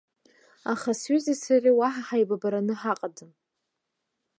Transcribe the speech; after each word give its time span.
Аха 0.71 0.91
сҩызеи 0.99 1.37
сареи 1.43 1.77
уаҳа 1.79 2.01
ҳаибабараны 2.07 2.73
ҳаҟаӡам! 2.81 3.31